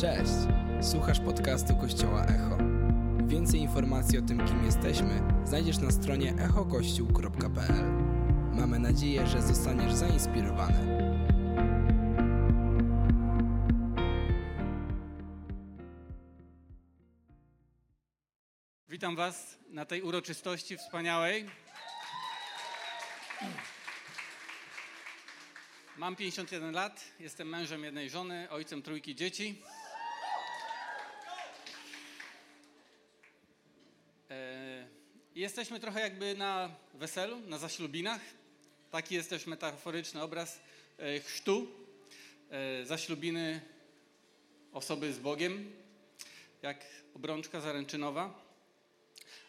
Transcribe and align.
Cześć! 0.00 0.32
Słuchasz 0.90 1.20
podcastu 1.20 1.76
Kościoła 1.76 2.24
Echo. 2.24 2.58
Więcej 3.26 3.60
informacji 3.60 4.18
o 4.18 4.22
tym, 4.22 4.46
kim 4.46 4.64
jesteśmy, 4.64 5.22
znajdziesz 5.44 5.78
na 5.78 5.90
stronie 5.90 6.34
echokościół.pl. 6.34 7.84
Mamy 8.52 8.78
nadzieję, 8.78 9.26
że 9.26 9.42
zostaniesz 9.42 9.92
zainspirowany. 9.92 11.12
Witam 18.88 19.16
Was 19.16 19.58
na 19.68 19.84
tej 19.84 20.02
uroczystości 20.02 20.76
wspaniałej. 20.76 21.46
Mam 25.96 26.16
51 26.16 26.74
lat, 26.74 27.04
jestem 27.18 27.48
mężem 27.48 27.84
jednej 27.84 28.10
żony, 28.10 28.50
ojcem 28.50 28.82
trójki 28.82 29.14
dzieci. 29.14 29.62
E, 34.30 34.86
Jesteśmy 35.34 35.80
trochę 35.80 36.00
jakby 36.00 36.34
na 36.34 36.70
weselu, 36.94 37.40
na 37.40 37.58
zaślubinach. 37.58 38.20
Taki 38.90 39.14
jest 39.14 39.30
też 39.30 39.46
metaforyczny 39.46 40.22
obraz 40.22 40.60
e, 40.98 41.20
chrztu, 41.20 41.66
e, 42.50 42.86
zaślubiny 42.86 43.60
osoby 44.72 45.12
z 45.12 45.18
Bogiem, 45.18 45.72
jak 46.62 46.86
obrączka 47.14 47.60
zaręczynowa. 47.60 48.44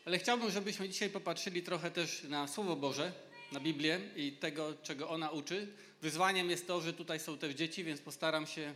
Ale 0.05 0.19
chciałbym, 0.19 0.51
żebyśmy 0.51 0.89
dzisiaj 0.89 1.09
popatrzyli 1.09 1.63
trochę 1.63 1.91
też 1.91 2.23
na 2.23 2.47
Słowo 2.47 2.75
Boże, 2.75 3.11
na 3.51 3.59
Biblię 3.59 3.99
i 4.15 4.31
tego, 4.31 4.73
czego 4.83 5.09
ona 5.09 5.29
uczy. 5.29 5.67
Wyzwaniem 6.01 6.49
jest 6.49 6.67
to, 6.67 6.81
że 6.81 6.93
tutaj 6.93 7.19
są 7.19 7.37
też 7.37 7.53
dzieci, 7.53 7.83
więc 7.83 8.01
postaram 8.01 8.47
się 8.47 8.75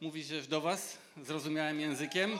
mówić 0.00 0.28
też 0.28 0.46
do 0.46 0.60
Was 0.60 0.98
zrozumiałym 1.16 1.80
językiem. 1.80 2.38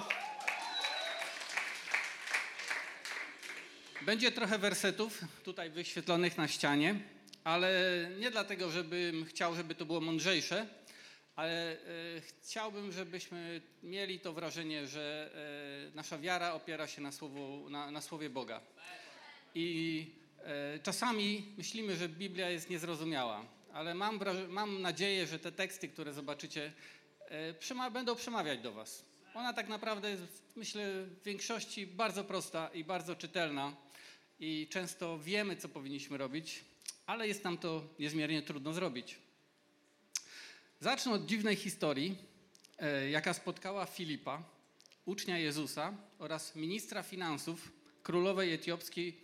Będzie 4.09 4.33
trochę 4.33 4.59
wersetów 4.59 5.25
tutaj 5.45 5.70
wyświetlonych 5.70 6.39
na 6.39 6.48
ścianie, 6.48 7.01
ale 7.45 7.70
nie 8.20 8.31
dlatego, 8.31 8.70
żebym 8.70 9.25
chciał, 9.25 9.55
żeby 9.55 9.75
to 9.75 9.87
było 9.87 10.01
mądrzejsze, 10.01 10.67
ale 11.37 11.73
e, 11.73 11.77
chciałbym, 12.20 12.92
żebyśmy 12.92 13.61
mieli 13.83 14.20
to 14.20 14.33
wrażenie, 14.33 14.86
że 14.86 15.31
e, 15.92 15.97
nasza 15.97 16.19
wiara 16.19 16.53
opiera 16.55 16.86
się 16.86 17.03
na, 17.03 17.12
słowu, 17.12 17.70
na, 17.70 17.91
na 17.91 18.01
Słowie 18.01 18.31
Boga. 18.31 18.61
I 19.55 20.06
e, 20.45 20.79
czasami 20.79 21.55
myślimy, 21.59 21.97
że 21.97 22.09
Biblia 22.09 22.51
jest 22.51 22.70
niezrozumiała, 22.70 23.45
ale 23.73 23.95
mam, 23.95 24.20
mam 24.48 24.83
nadzieję, 24.83 25.27
że 25.27 25.39
te 25.39 25.53
teksty, 25.53 25.89
które 25.89 26.12
zobaczycie, 26.12 26.73
przema- 27.61 27.92
będą 27.92 28.17
przemawiać 28.17 28.61
do 28.61 28.73
Was. 28.73 29.05
Ona 29.34 29.53
tak 29.53 29.69
naprawdę 29.69 30.11
jest, 30.11 30.23
myślę, 30.56 31.05
w 31.05 31.23
większości 31.23 31.86
bardzo 31.86 32.25
prosta 32.25 32.70
i 32.75 32.84
bardzo 32.84 33.17
czytelna 33.17 33.88
i 34.41 34.69
często 34.70 35.19
wiemy, 35.19 35.56
co 35.56 35.69
powinniśmy 35.69 36.19
robić, 36.19 36.64
ale 37.06 37.28
jest 37.28 37.44
nam 37.44 37.58
to 37.58 37.83
niezmiernie 37.98 38.42
trudno 38.42 38.72
zrobić. 38.72 39.17
Zacznę 40.80 41.12
od 41.12 41.27
dziwnej 41.27 41.56
historii, 41.56 42.19
e, 42.78 43.11
jaka 43.11 43.34
spotkała 43.34 43.86
Filipa, 43.86 44.42
ucznia 45.05 45.39
Jezusa 45.39 45.95
oraz 46.19 46.56
ministra 46.56 47.03
finansów 47.03 47.72
królowej 48.03 48.53
etiopskiej 48.53 49.20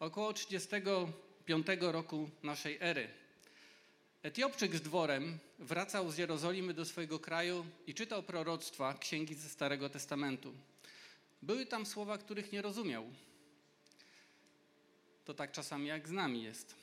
około 0.00 0.32
35 0.32 1.66
roku 1.80 2.30
naszej 2.42 2.78
ery. 2.80 3.08
Etiopczyk 4.22 4.76
z 4.76 4.80
dworem 4.80 5.38
wracał 5.58 6.10
z 6.10 6.18
Jerozolimy 6.18 6.74
do 6.74 6.84
swojego 6.84 7.18
kraju 7.18 7.66
i 7.86 7.94
czytał 7.94 8.22
proroctwa, 8.22 8.94
księgi 8.94 9.34
ze 9.34 9.48
Starego 9.48 9.88
Testamentu. 9.88 10.54
Były 11.42 11.66
tam 11.66 11.86
słowa, 11.86 12.18
których 12.18 12.52
nie 12.52 12.62
rozumiał. 12.62 13.04
To 15.28 15.34
tak 15.34 15.52
czasami 15.52 15.86
jak 15.86 16.08
z 16.08 16.10
nami 16.10 16.42
jest. 16.42 16.74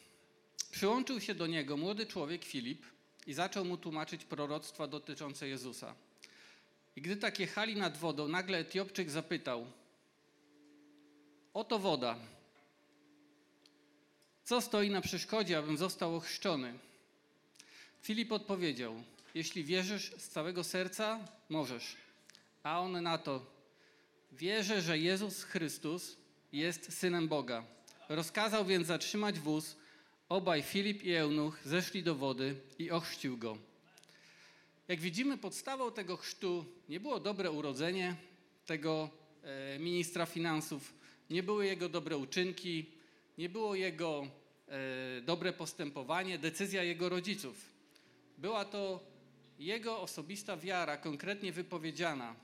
Przyłączył 0.72 1.22
się 1.22 1.35
do 1.35 1.47
niego 1.47 1.78
młody 1.78 2.06
człowiek 2.06 2.44
Filip 2.44 2.85
i 3.28 3.33
zaczął 3.33 3.66
mu 3.66 3.78
tłumaczyć 3.78 4.25
proroctwa 4.25 4.88
dotyczące 4.88 5.47
Jezusa. 5.47 5.95
I 6.95 7.01
gdy 7.01 7.16
tak 7.16 7.39
jechali 7.39 7.75
nad 7.75 7.97
wodą, 7.97 8.28
nagle 8.28 8.57
Etiopczyk 8.57 9.09
zapytał: 9.09 9.67
Oto 11.53 11.79
woda. 11.79 12.19
Co 14.44 14.61
stoi 14.61 14.89
na 14.89 15.01
przeszkodzie, 15.01 15.57
abym 15.57 15.78
został 15.78 16.16
ochrzczony? 16.16 16.79
Filip 18.01 18.31
odpowiedział: 18.31 19.03
Jeśli 19.35 19.63
wierzysz 19.63 20.11
z 20.17 20.29
całego 20.29 20.63
serca, 20.63 21.19
możesz. 21.50 21.95
A 22.63 22.81
on 22.81 23.03
na 23.03 23.17
to: 23.17 23.45
Wierzę, 24.31 24.81
że 24.81 24.97
Jezus 24.97 25.44
Chrystus 25.44 26.17
jest 26.51 26.97
synem 26.97 27.28
Boga. 27.28 27.75
Rozkazał 28.09 28.66
więc 28.66 28.88
zatrzymać 28.88 29.39
wóz. 29.39 29.75
Obaj 30.29 30.61
Filip 30.61 31.03
i 31.03 31.13
Eunuch 31.13 31.59
zeszli 31.66 32.03
do 32.03 32.16
wody 32.16 32.55
i 32.79 32.91
ochrzcił 32.91 33.38
go. 33.38 33.57
Jak 34.88 34.99
widzimy, 34.99 35.38
podstawą 35.38 35.91
tego 35.91 36.17
chrztu 36.17 36.66
nie 36.89 36.99
było 36.99 37.19
dobre 37.19 37.51
urodzenie 37.51 38.16
tego 38.66 39.09
e, 39.43 39.79
ministra 39.79 40.25
finansów, 40.25 40.93
nie 41.29 41.43
były 41.43 41.66
jego 41.66 41.89
dobre 41.89 42.17
uczynki, 42.17 42.85
nie 43.38 43.49
było 43.49 43.75
jego 43.75 44.27
e, 44.67 45.22
dobre 45.22 45.53
postępowanie, 45.53 46.37
decyzja 46.37 46.83
jego 46.83 47.09
rodziców. 47.09 47.55
Była 48.37 48.66
to 48.66 48.99
jego 49.59 50.01
osobista 50.01 50.57
wiara, 50.57 50.97
konkretnie 50.97 51.51
wypowiedziana. 51.51 52.35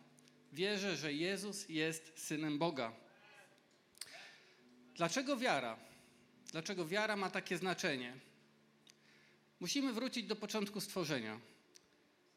Wierzę, 0.54 0.96
że 0.96 1.14
Jezus 1.14 1.70
jest 1.70 2.14
synem 2.16 2.58
Boga. 2.58 3.01
Dlaczego 4.96 5.38
wiara? 5.38 5.78
Dlaczego 6.52 6.88
wiara 6.88 7.16
ma 7.16 7.30
takie 7.30 7.58
znaczenie? 7.58 8.14
Musimy 9.60 9.94
wrócić 9.94 10.28
do 10.28 10.36
początku 10.36 10.82
stworzenia. 10.82 11.40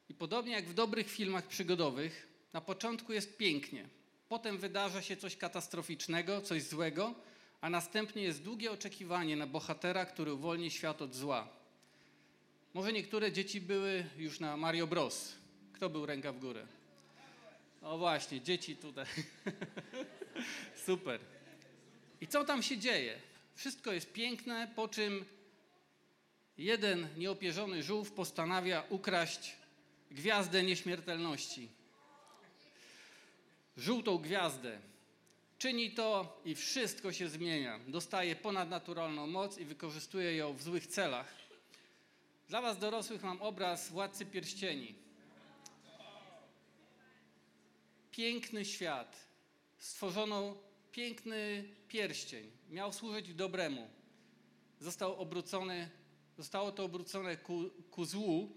I 0.09 0.15
podobnie 0.15 0.53
jak 0.53 0.69
w 0.69 0.75
dobrych 0.75 1.11
filmach 1.11 1.47
przygodowych, 1.47 2.29
na 2.53 2.61
początku 2.61 3.13
jest 3.13 3.37
pięknie, 3.37 3.89
potem 4.29 4.59
wydarza 4.59 5.03
się 5.03 5.17
coś 5.17 5.37
katastroficznego, 5.37 6.41
coś 6.41 6.63
złego, 6.63 7.15
a 7.61 7.71
następnie 7.71 8.23
jest 8.23 8.43
długie 8.43 8.73
oczekiwanie 8.73 9.37
na 9.37 9.47
bohatera, 9.47 10.07
który 10.07 10.33
uwolni 10.33 10.71
świat 10.71 11.03
od 11.03 11.15
zła. 11.15 11.49
Może 12.75 12.93
niektóre 12.93 13.33
dzieci 13.33 13.61
były 13.61 14.07
już 14.17 14.41
na 14.41 14.57
Mario 14.57 14.87
Bros. 14.87 15.33
Kto 15.73 15.91
był 15.91 16.07
ręka 16.07 16.33
w 16.33 16.39
górę? 16.39 16.67
O 17.83 17.99
właśnie, 17.99 18.41
dzieci 18.41 18.77
tutaj. 18.77 19.07
Super. 20.87 21.21
I 22.25 22.29
co 22.29 22.45
tam 22.45 22.63
się 22.63 22.79
dzieje? 22.79 23.21
Wszystko 23.55 23.93
jest 23.93 24.13
piękne, 24.13 24.73
po 24.77 24.89
czym 24.89 25.25
jeden 26.59 27.09
nieopierzony 27.17 27.83
żółw 27.83 28.13
postanawia 28.13 28.85
ukraść 28.89 29.57
gwiazdę 30.11 30.63
nieśmiertelności. 30.63 31.69
Żółtą 33.77 34.19
gwiazdę. 34.19 34.79
Czyni 35.59 35.91
to 35.91 36.41
i 36.45 36.55
wszystko 36.55 37.13
się 37.13 37.29
zmienia. 37.29 37.81
Dostaje 37.89 38.37
ponadnaturalną 38.37 39.27
moc 39.27 39.59
i 39.59 39.65
wykorzystuje 39.65 40.37
ją 40.37 40.53
w 40.53 40.63
złych 40.63 40.87
celach. 40.87 41.35
Dla 42.49 42.61
Was 42.61 42.79
dorosłych 42.79 43.23
mam 43.23 43.43
obraz 43.43 43.89
Władcy 43.89 44.27
Pierścieni. 44.27 44.95
Piękny 48.11 48.65
świat. 48.65 49.27
Stworzono 49.79 50.57
piękny 50.95 51.65
pierścień. 51.89 52.51
Miał 52.71 52.93
służyć 52.93 53.35
dobremu. 53.35 53.91
Został 54.81 55.21
obrócony, 55.21 55.91
zostało 56.37 56.73
to 56.73 56.85
obrócone 56.85 57.37
ku, 57.37 57.71
ku 57.91 58.05
złu 58.05 58.57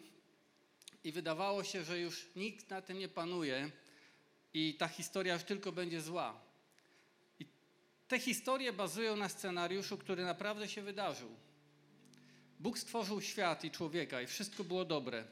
i 1.03 1.11
wydawało 1.11 1.63
się, 1.63 1.83
że 1.83 1.99
już 1.99 2.29
nikt 2.35 2.69
na 2.69 2.81
tym 2.81 2.99
nie 2.99 3.07
panuje 3.07 3.71
i 4.53 4.75
ta 4.75 4.87
historia 4.87 5.33
już 5.33 5.43
tylko 5.43 5.71
będzie 5.71 6.01
zła. 6.01 6.41
I 7.39 7.45
te 8.07 8.19
historie 8.19 8.73
bazują 8.73 9.15
na 9.15 9.29
scenariuszu, 9.29 9.97
który 9.97 10.23
naprawdę 10.23 10.67
się 10.67 10.81
wydarzył. 10.81 11.29
Bóg 12.59 12.79
stworzył 12.79 13.21
świat 13.21 13.63
i 13.63 13.71
człowieka 13.71 14.21
i 14.21 14.27
wszystko 14.27 14.63
było 14.63 14.85
dobre. 14.85 15.25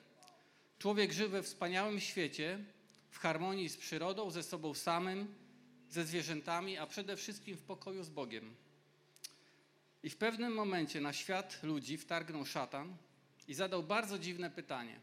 Człowiek 0.80 1.14
żył 1.14 1.30
we 1.30 1.44
wspaniałym 1.44 2.00
świecie, 2.00 2.60
w 3.10 3.20
harmonii 3.20 3.70
z 3.70 3.78
przyrodą, 3.78 4.32
ze 4.32 4.44
sobą 4.44 4.74
samym, 4.74 5.45
ze 5.90 6.04
zwierzętami, 6.04 6.78
a 6.78 6.88
przede 6.88 7.18
wszystkim 7.18 7.58
w 7.58 7.62
pokoju 7.62 8.04
z 8.04 8.10
Bogiem. 8.10 8.56
I 10.04 10.10
w 10.10 10.18
pewnym 10.18 10.54
momencie 10.54 11.02
na 11.02 11.14
świat 11.14 11.64
ludzi 11.64 11.98
wtargnął 11.98 12.46
szatan 12.46 12.98
i 13.48 13.54
zadał 13.54 13.84
bardzo 13.84 14.20
dziwne 14.20 14.50
pytanie. 14.50 15.00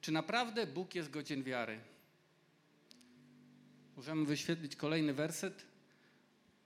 Czy 0.00 0.12
naprawdę 0.12 0.66
Bóg 0.66 0.94
jest 0.94 1.10
godzien 1.10 1.42
wiary? 1.42 1.80
Możemy 3.96 4.26
wyświetlić 4.26 4.76
kolejny 4.76 5.14
werset. 5.14 5.64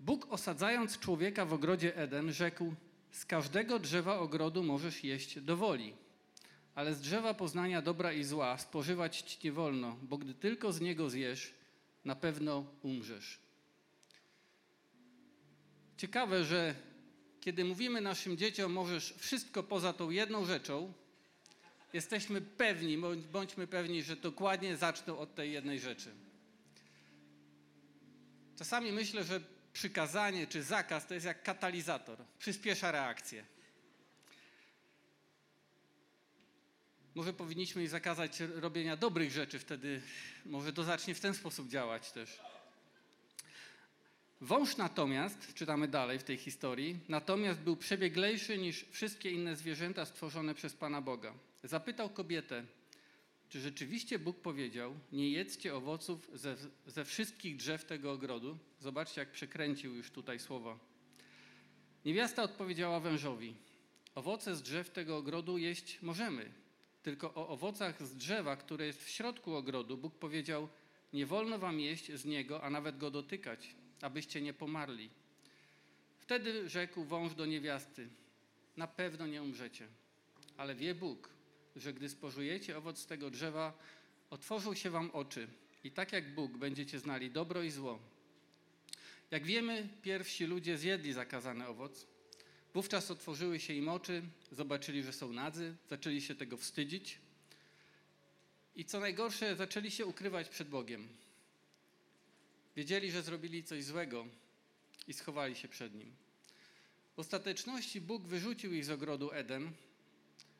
Bóg 0.00 0.26
osadzając 0.32 0.98
człowieka 0.98 1.44
w 1.44 1.52
ogrodzie 1.52 1.96
Eden 1.96 2.32
rzekł: 2.32 2.74
Z 3.10 3.24
każdego 3.24 3.78
drzewa 3.78 4.18
ogrodu 4.18 4.62
możesz 4.62 5.04
jeść 5.04 5.40
do 5.40 5.56
woli, 5.56 5.94
ale 6.78 6.94
z 6.94 7.00
drzewa 7.00 7.34
poznania 7.34 7.82
dobra 7.82 8.12
i 8.12 8.24
zła 8.24 8.58
spożywać 8.58 9.20
ci 9.20 9.38
nie 9.44 9.52
wolno, 9.52 9.96
bo 10.02 10.18
gdy 10.18 10.34
tylko 10.34 10.72
z 10.72 10.80
niego 10.80 11.10
zjesz, 11.10 11.54
na 12.04 12.16
pewno 12.16 12.66
umrzesz. 12.82 13.38
Ciekawe, 15.96 16.44
że 16.44 16.74
kiedy 17.40 17.64
mówimy 17.64 18.00
naszym 18.00 18.36
dzieciom, 18.36 18.72
możesz 18.72 19.14
wszystko 19.16 19.62
poza 19.62 19.92
tą 19.92 20.10
jedną 20.10 20.44
rzeczą, 20.44 20.92
jesteśmy 21.92 22.40
pewni, 22.40 22.98
bądźmy 23.32 23.66
pewni, 23.66 24.02
że 24.02 24.16
dokładnie 24.16 24.76
zaczną 24.76 25.18
od 25.18 25.34
tej 25.34 25.52
jednej 25.52 25.80
rzeczy. 25.80 26.10
Czasami 28.58 28.92
myślę, 28.92 29.24
że 29.24 29.40
przykazanie 29.72 30.46
czy 30.46 30.62
zakaz 30.62 31.06
to 31.06 31.14
jest 31.14 31.26
jak 31.26 31.42
katalizator, 31.42 32.18
przyspiesza 32.38 32.92
reakcję. 32.92 33.57
Może 37.14 37.32
powinniśmy 37.32 37.82
jej 37.82 37.88
zakazać 37.88 38.40
robienia 38.40 38.96
dobrych 38.96 39.32
rzeczy, 39.32 39.58
wtedy 39.58 40.00
może 40.46 40.72
to 40.72 40.84
zacznie 40.84 41.14
w 41.14 41.20
ten 41.20 41.34
sposób 41.34 41.68
działać 41.68 42.12
też. 42.12 42.40
Wąż 44.40 44.76
natomiast, 44.76 45.54
czytamy 45.54 45.88
dalej 45.88 46.18
w 46.18 46.24
tej 46.24 46.36
historii, 46.36 46.98
natomiast 47.08 47.60
był 47.60 47.76
przebieglejszy 47.76 48.58
niż 48.58 48.84
wszystkie 48.90 49.30
inne 49.30 49.56
zwierzęta 49.56 50.04
stworzone 50.04 50.54
przez 50.54 50.74
Pana 50.74 51.02
Boga. 51.02 51.34
Zapytał 51.64 52.10
kobietę, 52.10 52.64
czy 53.48 53.60
rzeczywiście 53.60 54.18
Bóg 54.18 54.40
powiedział, 54.40 54.94
nie 55.12 55.30
jedzcie 55.30 55.74
owoców 55.74 56.30
ze, 56.34 56.56
ze 56.86 57.04
wszystkich 57.04 57.56
drzew 57.56 57.84
tego 57.84 58.12
ogrodu? 58.12 58.58
Zobaczcie, 58.80 59.20
jak 59.20 59.30
przekręcił 59.30 59.94
już 59.94 60.10
tutaj 60.10 60.38
słowa. 60.38 60.78
Niewiasta 62.04 62.42
odpowiedziała 62.42 63.00
wężowi, 63.00 63.54
owoce 64.14 64.56
z 64.56 64.62
drzew 64.62 64.90
tego 64.90 65.16
ogrodu 65.16 65.58
jeść 65.58 65.98
możemy, 66.02 66.50
tylko 67.02 67.34
o 67.34 67.48
owocach 67.48 68.02
z 68.02 68.16
drzewa, 68.16 68.56
które 68.56 68.86
jest 68.86 69.04
w 69.04 69.08
środku 69.08 69.54
ogrodu, 69.54 69.96
Bóg 69.96 70.14
powiedział, 70.14 70.68
nie 71.12 71.26
wolno 71.26 71.58
wam 71.58 71.80
jeść 71.80 72.12
z 72.12 72.24
niego, 72.24 72.62
a 72.62 72.70
nawet 72.70 72.98
go 72.98 73.10
dotykać, 73.10 73.74
abyście 74.02 74.40
nie 74.40 74.52
pomarli. 74.52 75.10
Wtedy 76.18 76.68
rzekł 76.68 77.04
wąż 77.04 77.34
do 77.34 77.46
niewiasty, 77.46 78.08
na 78.76 78.86
pewno 78.86 79.26
nie 79.26 79.42
umrzecie, 79.42 79.88
ale 80.56 80.74
wie 80.74 80.94
Bóg, 80.94 81.28
że 81.76 81.92
gdy 81.92 82.08
spożujecie 82.08 82.78
owoc 82.78 83.06
tego 83.06 83.30
drzewa, 83.30 83.78
otworzą 84.30 84.74
się 84.74 84.90
wam 84.90 85.10
oczy 85.10 85.48
i 85.84 85.90
tak 85.90 86.12
jak 86.12 86.34
Bóg 86.34 86.56
będziecie 86.56 86.98
znali 86.98 87.30
dobro 87.30 87.62
i 87.62 87.70
zło. 87.70 87.98
Jak 89.30 89.44
wiemy, 89.44 89.88
pierwsi 90.02 90.46
ludzie 90.46 90.78
zjedli 90.78 91.12
zakazany 91.12 91.68
owoc. 91.68 92.06
Wówczas 92.74 93.10
otworzyły 93.10 93.60
się 93.60 93.74
im 93.74 93.88
oczy, 93.88 94.22
zobaczyli, 94.52 95.02
że 95.02 95.12
są 95.12 95.32
nadzy, 95.32 95.76
zaczęli 95.90 96.20
się 96.20 96.34
tego 96.34 96.56
wstydzić 96.56 97.18
i 98.76 98.84
co 98.84 99.00
najgorsze, 99.00 99.56
zaczęli 99.56 99.90
się 99.90 100.06
ukrywać 100.06 100.48
przed 100.48 100.68
Bogiem. 100.68 101.08
Wiedzieli, 102.76 103.10
że 103.10 103.22
zrobili 103.22 103.64
coś 103.64 103.84
złego 103.84 104.26
i 105.08 105.12
schowali 105.12 105.56
się 105.56 105.68
przed 105.68 105.94
Nim. 105.94 106.12
W 107.16 107.18
ostateczności 107.18 108.00
Bóg 108.00 108.22
wyrzucił 108.22 108.72
ich 108.72 108.84
z 108.84 108.90
ogrodu 108.90 109.32
Eden, 109.32 109.72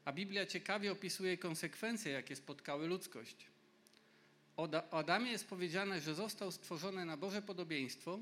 a 0.04 0.12
Biblia 0.12 0.46
ciekawie 0.46 0.93
opisuje 0.93 1.38
konsekwencje, 1.38 2.12
jakie 2.12 2.37
spotkały 2.37 2.87
ludzkość. 2.87 3.37
O 4.56 4.69
Adamie 4.90 5.31
jest 5.31 5.46
powiedziane, 5.46 6.00
że 6.00 6.14
został 6.14 6.52
stworzony 6.52 7.04
na 7.04 7.16
Boże 7.16 7.43
podobieństwo, 7.43 8.19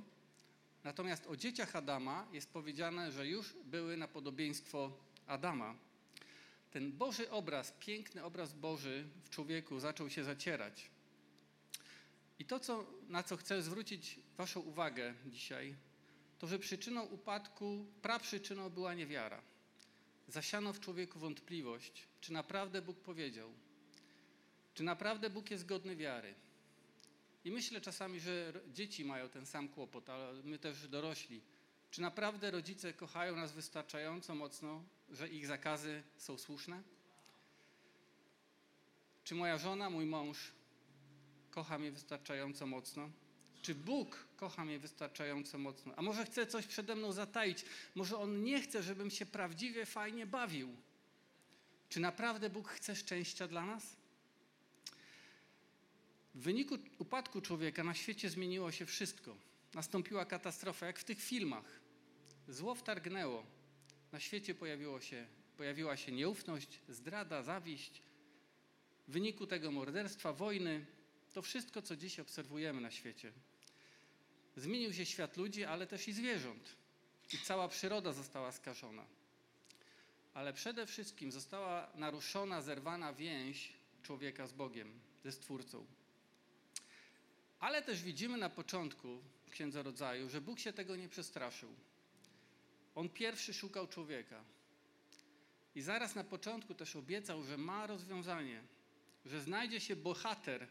natomiast 0.86 1.26
o 1.26 1.36
dzieciach 1.36 1.76
Adama 1.76 2.26
jest 2.32 2.50
powiedziane, 2.50 3.12
że 3.12 3.26
już 3.26 3.54
były 3.64 3.96
na 3.96 4.08
podobieństwo 4.08 4.92
Adama. 5.26 5.74
Ten 6.70 6.92
Boży 6.92 7.30
obraz, 7.30 7.72
piękny 7.80 8.24
obraz 8.24 8.52
Boży 8.52 9.04
w 9.24 9.30
człowieku 9.30 9.80
zaczął 9.80 10.10
się 10.10 10.24
zacierać. 10.24 10.90
I 12.38 12.44
to, 12.44 12.60
co, 12.60 12.86
na 13.08 13.22
co 13.22 13.36
chcę 13.36 13.62
zwrócić 13.62 14.18
Waszą 14.36 14.60
uwagę 14.60 15.14
dzisiaj, 15.26 15.74
to 16.38 16.46
że 16.46 16.58
przyczyną 16.58 17.02
upadku, 17.02 17.86
praprzyczyną 18.02 18.70
była 18.70 18.94
niewiara 18.94 19.42
zasiano 20.28 20.72
w 20.72 20.80
człowieku 20.80 21.18
wątpliwość, 21.18 22.06
czy 22.20 22.32
naprawdę 22.32 22.82
Bóg 22.82 23.00
powiedział, 23.00 23.50
czy 24.74 24.82
naprawdę 24.82 25.30
Bóg 25.30 25.50
jest 25.50 25.66
godny 25.66 25.96
wiary. 25.96 26.34
I 27.46 27.50
myślę 27.50 27.81
czasami, 27.81 28.20
że 28.20 28.52
dzieci 28.72 29.04
mają 29.04 29.28
ten 29.28 29.46
sam 29.46 29.69
kłopot, 29.69 30.10
ale 30.10 30.43
my 30.43 30.58
też 30.58 30.88
dorośli. 30.88 31.40
Czy 31.90 32.00
naprawdę 32.00 32.50
rodzice 32.50 32.93
kochają 32.93 33.37
nas 33.37 33.52
wystarczająco 33.52 34.34
mocno, 34.34 34.82
że 35.10 35.28
ich 35.28 35.46
zakazy 35.46 36.02
są 36.16 36.38
słuszne? 36.38 36.82
Czy 39.25 39.34
moja 39.34 39.58
żona, 39.58 39.90
mój 39.90 40.06
mąż 40.06 40.52
kocha 41.50 41.78
mnie 41.78 41.93
wystarczająco 41.93 42.66
mocno? 42.66 43.10
Czy 43.62 43.75
Bóg 43.75 44.26
kocha 44.37 44.64
mnie 44.64 44.78
wystarczająco 44.78 45.58
mocno? 45.58 45.92
A 45.96 46.02
może 46.02 46.25
chce 46.25 46.46
coś 46.46 46.66
przede 46.66 46.94
mną 46.94 47.12
zataić? 47.12 47.64
Może 47.94 48.19
On 48.19 48.44
nie 48.44 48.60
chce, 48.62 48.82
żebym 48.82 49.10
się 49.10 49.26
prawdziwie 49.26 49.87
fajnie 49.87 50.26
bawił? 50.26 50.76
Czy 51.88 52.00
naprawdę 52.00 52.50
Bóg 52.50 52.69
chce 52.69 52.96
szczęścia 52.96 53.49
dla 53.49 53.66
nas? 53.66 53.96
W 56.36 56.40
wyniku 56.40 56.78
upadku 56.98 57.40
człowieka 57.40 57.84
na 57.84 57.94
świecie 57.94 58.30
zmieniło 58.30 58.72
się 58.72 58.86
wszystko. 58.86 59.36
Nastąpiła 59.74 60.24
katastrofa, 60.24 60.86
jak 60.86 60.98
w 60.98 61.04
tych 61.04 61.22
filmach. 61.22 61.80
Zło 62.48 62.74
wtargnęło. 62.74 63.46
Na 64.12 64.20
świecie 64.20 64.54
pojawiło 64.54 65.00
się, 65.00 65.26
pojawiła 65.56 65.96
się 65.96 66.12
nieufność, 66.12 66.80
zdrada, 66.88 67.42
zawiść. 67.42 68.02
W 69.08 69.12
wyniku 69.12 69.46
tego 69.46 69.70
morderstwa, 69.70 70.32
wojny, 70.32 70.86
to 71.32 71.42
wszystko, 71.42 71.82
co 71.82 71.96
dziś 71.96 72.20
obserwujemy 72.20 72.80
na 72.80 72.90
świecie. 72.90 73.32
Zmienił 74.56 74.92
się 74.92 75.06
świat 75.06 75.36
ludzi, 75.36 75.64
ale 75.64 75.86
też 75.86 76.08
i 76.08 76.12
zwierząt. 76.12 76.76
I 77.32 77.38
cała 77.38 77.68
przyroda 77.68 78.12
została 78.12 78.52
skażona. 78.52 79.06
Ale 80.34 80.52
przede 80.52 80.86
wszystkim 80.86 81.32
została 81.32 81.92
naruszona, 81.94 82.62
zerwana 82.62 83.12
więź 83.12 83.72
człowieka 84.02 84.46
z 84.46 84.52
Bogiem, 84.52 85.00
ze 85.24 85.32
Stwórcą. 85.32 85.86
Ale 87.60 87.82
też 87.82 88.02
widzimy 88.02 88.38
na 88.38 88.50
początku 88.50 89.22
w 89.46 89.50
Księdze 89.50 89.82
Rodzaju, 89.82 90.28
że 90.28 90.40
Bóg 90.40 90.58
się 90.58 90.72
tego 90.72 90.96
nie 90.96 91.08
przestraszył. 91.08 91.70
On 92.94 93.08
pierwszy 93.08 93.54
szukał 93.54 93.86
człowieka. 93.86 94.44
I 95.74 95.82
zaraz 95.82 96.14
na 96.14 96.24
początku 96.24 96.74
też 96.74 96.96
obiecał, 96.96 97.42
że 97.42 97.56
ma 97.56 97.86
rozwiązanie, 97.86 98.62
że 99.26 99.40
znajdzie 99.40 99.80
się 99.80 99.96
bohater, 99.96 100.68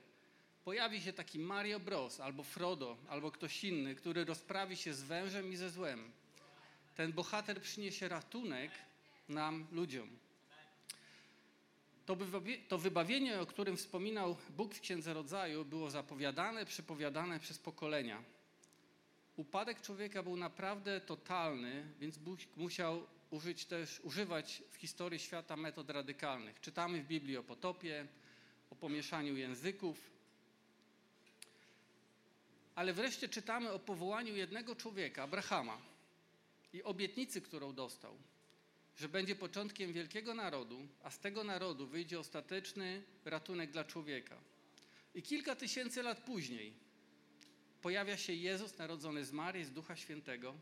pojawi 0.63 1.01
się 1.01 1.13
taki 1.13 1.39
Mario 1.39 1.79
Bros, 1.79 2.19
albo 2.19 2.43
Frodo, 2.43 2.97
albo 3.07 3.31
ktoś 3.31 3.63
inny, 3.63 3.95
który 3.95 4.25
rozprawi 4.25 4.77
się 4.77 4.93
z 4.93 5.03
wężem 5.03 5.51
i 5.51 5.55
ze 5.55 5.69
złem. 5.69 6.11
Ten 6.95 7.13
bohater 7.13 7.61
przyniesie 7.61 8.07
ratunek 8.07 8.71
nam, 9.29 9.67
ludziom. 9.71 10.24
To, 12.69 12.77
wybawienie, 12.77 13.41
o 13.41 13.45
którym 13.45 13.77
wspominał 13.77 14.37
Bóg 14.49 14.75
w 14.75 14.79
Księdze 14.79 15.13
Rodzaju, 15.13 15.65
było 15.65 15.91
zapowiadane, 15.91 16.65
przypowiadane 16.65 17.39
przez 17.39 17.59
pokolenia. 17.59 18.23
Upadek 19.35 19.81
człowieka 19.81 20.23
był 20.23 20.37
naprawdę 20.37 21.01
totalny, 21.01 21.93
więc 21.99 22.17
Bóg 22.17 22.39
musiał 22.55 23.07
użyć 23.29 23.65
też, 23.65 23.99
używać 23.99 24.63
w 24.71 24.75
historii 24.75 25.19
świata 25.19 25.57
metod 25.57 25.89
radykalnych. 25.89 26.59
Czytamy 26.61 27.01
w 27.01 27.07
Biblii 27.07 27.37
o 27.37 27.43
potopie, 27.43 28.07
o 28.69 28.75
pomieszaniu 28.75 29.37
języków, 29.37 30.11
ale 32.75 32.93
wreszcie 32.93 33.29
czytamy 33.29 33.71
o 33.71 33.79
powołaniu 33.79 34.35
jednego 34.35 34.75
człowieka, 34.75 35.23
Abrahama, 35.23 35.81
i 36.73 36.83
obietnicy, 36.83 37.41
którą 37.41 37.73
dostał, 37.73 38.17
że 38.95 39.09
będzie 39.09 39.35
początkiem 39.35 39.93
wielkiego 39.93 40.33
narodu, 40.33 40.87
a 41.03 41.11
z 41.11 41.19
tego 41.19 41.43
narodu 41.43 41.87
wyjdzie 41.87 42.19
ostateczny 42.19 43.03
ratunek 43.25 43.71
dla 43.71 43.83
człowieka. 43.83 44.37
I 45.15 45.21
kilka 45.21 45.55
tysięcy 45.55 46.03
lat 46.03 46.23
później 46.23 46.73
pojawia 47.81 48.17
się 48.17 48.33
Jezus 48.33 48.77
narodzony 48.77 49.25
z 49.25 49.31
Marii, 49.31 49.65
z 49.65 49.71
Ducha 49.71 49.95
Świętego, 49.95 50.55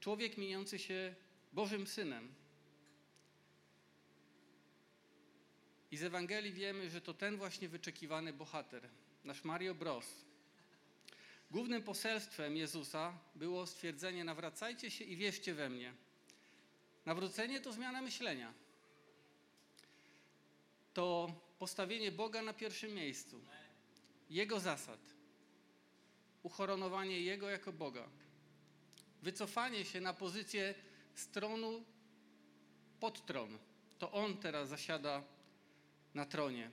człowiek 0.00 0.38
mieniący 0.38 0.78
się 0.78 1.14
Bożym 1.52 1.86
Synem. 1.86 2.34
I 5.90 5.96
z 5.96 6.02
Ewangelii 6.02 6.52
wiemy, 6.52 6.90
że 6.90 7.00
to 7.00 7.14
ten 7.14 7.36
właśnie 7.36 7.68
wyczekiwany 7.68 8.32
bohater, 8.32 8.88
nasz 9.24 9.44
Mario 9.44 9.74
Bros, 9.74 10.28
Głównym 11.50 11.82
poselstwem 11.82 12.56
Jezusa 12.56 13.18
było 13.34 13.66
stwierdzenie: 13.66 14.24
nawracajcie 14.24 14.90
się 14.90 15.04
i 15.04 15.16
wierzcie 15.16 15.54
we 15.54 15.70
mnie. 15.70 15.94
Nawrócenie 17.08 17.60
to 17.60 17.72
zmiana 17.72 18.02
myślenia. 18.02 18.52
To 20.94 21.32
postawienie 21.58 22.12
Boga 22.12 22.42
na 22.42 22.52
pierwszym 22.52 22.94
miejscu. 22.94 23.40
Jego 24.30 24.60
zasad. 24.60 25.00
Uchoronowanie 26.42 27.20
Jego 27.20 27.50
jako 27.50 27.72
Boga. 27.72 28.08
Wycofanie 29.22 29.84
się 29.84 30.00
na 30.00 30.14
pozycję 30.14 30.74
stronu 31.14 31.84
pod 33.00 33.26
tron. 33.26 33.58
To 33.98 34.12
On 34.12 34.36
teraz 34.36 34.68
zasiada 34.68 35.22
na 36.14 36.26
tronie. 36.26 36.70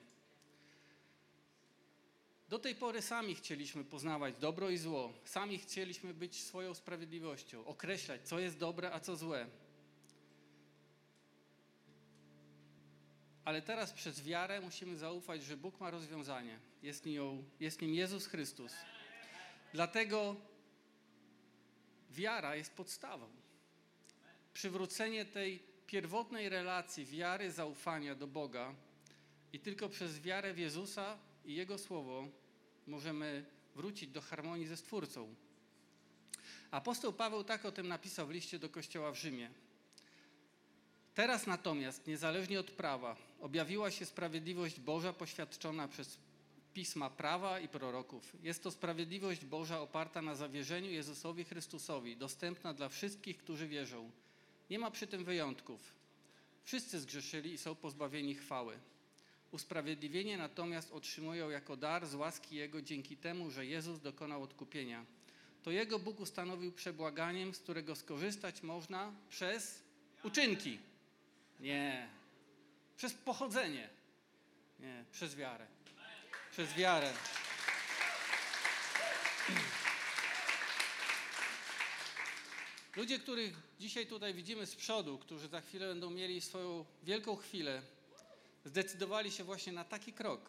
Do 2.50 2.60
tej 2.60 2.75
pory 2.75 3.01
sami 3.01 3.36
chcieliśmy 3.36 3.84
poznawać 3.84 4.38
dobro 4.38 4.70
i 4.70 4.77
zło, 4.77 5.13
sami 5.25 5.58
chcieliśmy 5.58 6.13
być 6.13 6.44
swoją 6.44 6.74
sprawiedliwością, 6.74 7.65
określać, 7.65 8.27
co 8.27 8.39
jest 8.39 8.58
dobre, 8.58 8.94
a 8.94 9.00
co 9.00 9.15
złe. 9.15 9.48
Ale 13.46 13.62
teraz 13.62 13.94
przez 13.94 14.24
wiarę 14.24 14.62
musimy 14.62 14.98
zaufać, 14.98 15.44
że 15.44 15.58
Bóg 15.58 15.80
ma 15.80 15.92
rozwiązanie. 15.92 16.60
Jest 16.84 17.06
nim, 17.06 17.44
jest 17.60 17.82
nim 17.82 17.96
Jezus 17.96 18.28
Chrystus. 18.28 18.74
Dlatego 19.74 20.36
wiara 22.12 22.56
jest 22.56 22.74
podstawą. 22.74 23.30
Przywrócenie 24.54 25.25
tej 25.25 25.64
pierwotnej 25.88 26.50
relacji 26.50 27.06
wiary, 27.06 27.52
zaufania 27.52 28.16
do 28.16 28.28
Boga 28.28 28.75
i 29.54 29.60
tylko 29.60 29.90
przez 29.90 30.22
wiarę 30.22 30.54
w 30.54 30.58
Jezusa 30.58 31.18
i 31.46 31.56
Jego 31.56 31.78
Słowo 31.78 32.28
możemy 32.88 33.46
wrócić 33.75 34.10
do 34.10 34.22
harmonii 34.22 34.68
ze 34.68 34.78
Stwórcą. 34.78 35.36
Apostoł 36.72 37.14
Paweł 37.14 37.44
tak 37.44 37.66
o 37.66 37.72
tym 37.72 37.88
napisał 37.88 38.28
w 38.28 38.32
liście 38.32 38.60
do 38.60 38.70
kościoła 38.70 39.12
w 39.12 39.16
Rzymie. 39.16 39.50
Teraz 41.15 41.48
natomiast, 41.48 42.07
niezależnie 42.07 42.60
od 42.60 42.72
prawa, 42.72 43.15
objawiła 43.41 43.91
się 43.91 44.05
sprawiedliwość 44.05 44.79
Boża 44.79 45.13
poświadczona 45.13 45.88
przez 45.88 46.17
pisma 46.74 47.10
prawa 47.10 47.60
i 47.60 47.67
proroków. 47.67 48.36
Jest 48.43 48.63
to 48.63 48.72
sprawiedliwość 48.72 49.45
Boża 49.45 49.81
oparta 49.81 50.22
na 50.22 50.36
zawierzeniu 50.36 50.91
Jezusowi 50.91 51.43
Chrystusowi, 51.43 52.17
dostępna 52.17 52.74
dla 52.74 52.89
wszystkich, 52.89 53.38
którzy 53.38 53.67
wierzą. 53.67 54.12
Nie 54.69 54.79
ma 54.79 54.91
przy 54.91 55.07
tym 55.07 55.24
wyjątków. 55.24 55.93
Wszyscy 56.63 57.00
zgrzeszyli 57.00 57.53
i 57.53 57.57
są 57.57 57.75
pozbawieni 57.75 58.36
chwały. 58.36 58.79
Usprawiedliwienie 59.51 60.38
natomiast 60.38 60.91
otrzymują 60.91 61.50
jako 61.50 61.77
dar 61.77 62.07
z 62.07 62.15
łaski 62.15 62.55
Jego 62.55 62.81
dzięki 62.81 63.17
temu, 63.17 63.51
że 63.51 63.65
Jezus 63.65 64.00
dokonał 64.00 64.43
odkupienia. 64.43 65.05
To 65.63 65.72
Jego 65.72 66.00
Bóg 66.00 66.19
ustanowił 66.19 66.72
przebłaganiem, 66.72 67.53
z 67.53 67.60
którego 67.60 67.95
skorzystać 67.95 68.63
można 68.63 69.13
przez 69.29 69.84
uczynki. 70.24 70.79
Nie. 71.60 72.10
Przez 72.98 73.14
pochodzenie. 73.14 73.90
Nie, 74.80 75.06
przez 75.12 75.36
wiarę. 75.36 75.68
Przez 76.52 76.74
wiarę. 76.74 77.14
Ludzie, 82.96 83.20
których 83.20 83.54
dzisiaj 83.80 84.08
tutaj 84.08 84.34
widzimy 84.34 84.66
z 84.66 84.76
przodu, 84.76 85.18
którzy 85.18 85.48
za 85.48 85.62
chwilę 85.62 85.88
będą 85.88 86.10
mieli 86.10 86.42
swoją 86.42 86.86
wielką 87.04 87.36
chwilę, 87.36 87.82
zdecydowali 88.66 89.32
się 89.32 89.44
właśnie 89.44 89.74
na 89.74 89.84
taki 89.84 90.14
krok. 90.14 90.42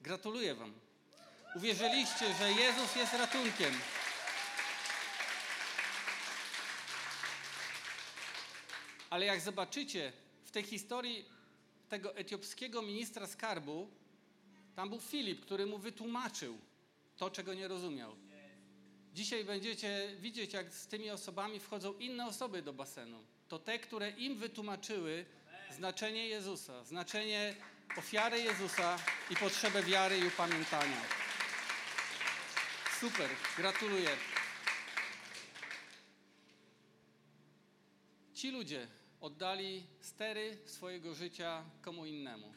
Gratuluję 0.00 0.54
Wam. 0.54 0.72
Uwierzyliście, 1.54 2.34
że 2.34 2.52
Jezus 2.52 2.96
jest 2.96 3.12
ratunkiem. 3.12 3.74
Ale 9.10 9.26
jak 9.26 9.40
zobaczycie 9.40 10.12
tej 10.52 10.62
historii 10.62 11.24
tego 11.88 12.16
etiopskiego 12.16 12.82
ministra 12.82 13.26
skarbu, 13.26 13.88
tam 14.74 14.88
był 14.88 15.00
Filip, 15.00 15.40
który 15.40 15.66
mu 15.66 15.78
wytłumaczył 15.78 16.58
to, 17.16 17.30
czego 17.30 17.54
nie 17.54 17.68
rozumiał. 17.68 18.16
Dzisiaj 19.14 19.44
będziecie 19.44 20.16
widzieć, 20.20 20.52
jak 20.52 20.72
z 20.72 20.86
tymi 20.86 21.10
osobami 21.10 21.60
wchodzą 21.60 21.98
inne 21.98 22.26
osoby 22.26 22.62
do 22.62 22.72
basenu. 22.72 23.24
To 23.48 23.58
te, 23.58 23.78
które 23.78 24.10
im 24.10 24.36
wytłumaczyły 24.36 25.24
znaczenie 25.70 26.28
Jezusa, 26.28 26.84
znaczenie 26.84 27.54
ofiary 27.96 28.42
Jezusa 28.42 28.98
i 29.30 29.36
potrzebę 29.36 29.82
wiary 29.82 30.18
i 30.18 30.26
upamiętania. 30.26 31.02
Super, 33.00 33.30
gratuluję. 33.56 34.10
Ci 38.34 38.50
ludzie 38.50 38.88
oddali 39.22 39.82
stery 40.00 40.58
swojego 40.64 41.14
życia 41.14 41.64
komu 41.82 42.06
innemu. 42.06 42.52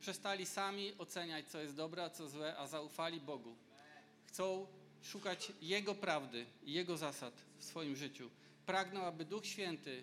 Przestali 0.00 0.46
sami 0.46 0.94
oceniać, 0.98 1.48
co 1.48 1.60
jest 1.60 1.74
dobre, 1.74 2.04
a 2.04 2.10
co 2.10 2.28
złe, 2.28 2.56
a 2.56 2.66
zaufali 2.66 3.20
Bogu. 3.20 3.56
Chcą 4.26 4.66
szukać 5.02 5.52
Jego 5.62 5.94
prawdy 5.94 6.46
i 6.64 6.72
Jego 6.72 6.96
zasad 6.96 7.34
w 7.58 7.64
swoim 7.64 7.96
życiu. 7.96 8.30
Pragną, 8.66 9.04
aby 9.04 9.24
Duch 9.24 9.46
Święty 9.46 10.02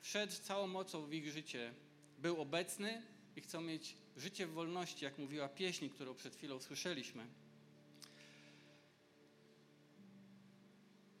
wszedł 0.00 0.32
całą 0.32 0.66
mocą 0.66 1.06
w 1.06 1.14
ich 1.14 1.32
życie, 1.32 1.74
był 2.18 2.40
obecny 2.40 3.02
i 3.36 3.40
chcą 3.40 3.60
mieć 3.60 3.94
życie 4.16 4.46
w 4.46 4.52
wolności, 4.52 5.04
jak 5.04 5.18
mówiła 5.18 5.48
pieśń, 5.48 5.88
którą 5.88 6.14
przed 6.14 6.36
chwilą 6.36 6.60
słyszeliśmy. 6.60 7.26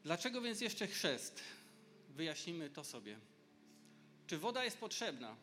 Dlaczego 0.02 0.40
więc 0.40 0.60
jeszcze 0.60 0.86
chrzest? 0.86 1.40
Wyjaśnimy 2.08 2.70
to 2.70 2.84
sobie. 2.84 3.29
Czy 4.30 4.38
woda 4.38 4.64
jest 4.64 4.78
potrzebna? 4.78 5.36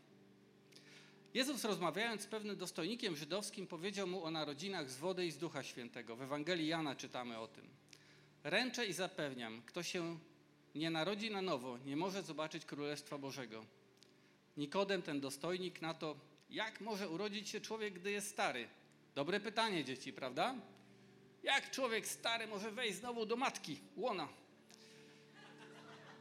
Jezus 1.34 1.63
rozmawiając 1.63 2.22
z 2.22 2.25
pewnym 2.25 2.58
dostojnikiem 2.58 3.15
żydowskim 3.15 3.67
powiedział 3.67 4.08
mu 4.08 4.24
o 4.24 4.32
narodzinach 4.32 4.91
z 4.91 4.98
wody 4.98 5.25
i 5.25 5.32
z 5.32 5.38
Ducha 5.38 5.63
Świętego. 5.63 6.15
W 6.15 6.22
Ewangelii 6.22 6.67
Jana 6.67 6.96
czytamy 6.96 7.39
o 7.39 7.48
tym. 7.48 7.67
Ręczę 8.44 8.86
i 8.86 8.94
zapewniam, 8.94 9.62
kto 9.65 9.84
się 9.84 10.17
nie 10.75 10.89
narodzi 10.89 11.32
na 11.32 11.41
nowo, 11.41 11.77
nie 11.77 11.96
może 11.96 12.24
zobaczyć 12.24 12.65
Królestwa 12.65 13.17
Bożego. 13.17 13.65
Nikodem, 14.58 15.01
ten 15.01 15.22
dostojnik, 15.22 15.82
na 15.82 15.94
to, 15.94 16.15
jak 16.50 16.82
może 16.82 17.10
urodzić 17.10 17.50
się 17.50 17.62
człowiek, 17.62 17.94
gdy 17.94 18.12
jest 18.12 18.29
stary? 18.29 18.67
Dobre 19.15 19.39
pytanie, 19.39 19.86
dzieci, 19.86 20.13
prawda? 20.13 20.56
Jak 21.44 21.72
człowiek 21.72 22.08
stary 22.08 22.48
może 22.48 22.72
wejść 22.72 22.98
znowu 22.98 23.25
do 23.25 23.36
matki, 23.36 23.79
łona? 23.96 24.27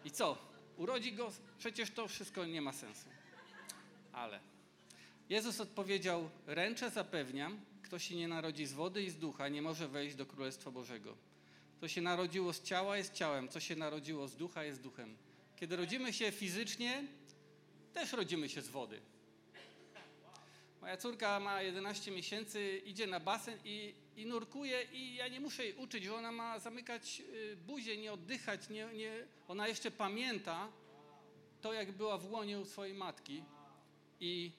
I 0.04 0.11
co? 0.11 0.46
Urodzi 0.76 1.12
go? 1.12 1.33
Przecież 1.59 1.90
to 1.90 2.09
wszystko 2.09 2.45
nie 2.45 2.62
ma 2.62 2.73
sensu. 2.73 3.09
Ale 4.12 4.40
Jezus 5.28 5.61
odpowiedział: 5.61 6.30
Ręczę 6.47 6.90
zapewniam, 6.90 7.61
kto 7.83 7.99
się 7.99 8.16
nie 8.16 8.28
narodzi 8.28 8.66
z 8.66 8.73
wody 8.73 9.02
i 9.02 9.11
z 9.11 9.18
ducha, 9.18 9.49
nie 9.49 9.62
może 9.62 9.88
wejść 9.88 10.16
do 10.16 10.26
Królestwa 10.26 10.71
Bożego. 10.71 11.16
Co 11.80 11.88
się 11.88 12.02
narodziło 12.02 12.52
z 12.52 12.62
ciała, 12.62 12.97
jest 12.97 13.12
ciałem, 13.12 13.49
co 13.49 13.61
się 13.61 13.76
narodziło 13.76 14.28
z 14.28 14.37
ducha, 14.37 14.64
jest 14.64 14.80
duchem. 14.80 15.16
Kiedy 15.56 15.76
rodzimy 15.76 16.12
się 16.12 16.33
fizycznie, 16.33 17.04
też 17.92 18.12
rodzimy 18.12 18.49
się 18.49 18.62
z 18.62 18.68
wody. 18.68 19.00
Moja 20.80 20.97
córka 20.97 21.40
ma 21.40 21.62
11 21.62 22.11
miesięcy, 22.11 22.83
idzie 22.85 23.06
na 23.06 23.21
basen 23.21 23.59
i, 23.64 23.95
i 24.16 24.26
nurkuje 24.26 24.82
i 24.92 25.14
ja 25.14 25.28
nie 25.28 25.40
muszę 25.40 25.64
jej 25.64 25.75
uczyć, 25.75 26.04
że 26.04 26.14
ona 26.14 26.32
ma 26.32 26.58
zamykać 26.58 27.20
y, 27.20 27.56
buzię, 27.56 27.96
nie 27.96 28.12
oddychać, 28.12 28.68
nie, 28.68 28.87
nie, 28.94 29.26
ona 29.49 29.68
jeszcze 29.68 29.90
pamięta 29.90 30.73
to, 31.61 31.73
jak 31.73 31.92
była 31.92 32.18
w 32.18 32.30
łonie 32.32 32.61
u 32.61 32.64
swojej 32.64 32.94
matki 32.94 33.42
i 34.20 34.52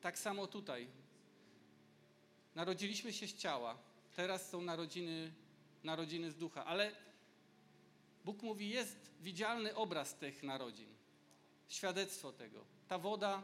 tak 0.00 0.18
samo 0.18 0.46
tutaj. 0.46 0.88
Narodziliśmy 2.54 3.12
się 3.12 3.28
z 3.28 3.36
ciała, 3.36 3.78
teraz 4.16 4.50
są 4.50 4.60
narodziny, 4.60 5.32
narodziny 5.84 6.30
z 6.30 6.36
ducha, 6.36 6.64
ale 6.64 6.92
Bóg 8.24 8.42
mówi, 8.42 8.68
jest 8.68 9.10
widzialny 9.20 9.74
obraz 9.74 10.14
tych 10.14 10.42
narodzin, 10.42 10.88
świadectwo 11.68 12.32
tego. 12.32 12.64
Ta 12.88 12.98
woda 12.98 13.42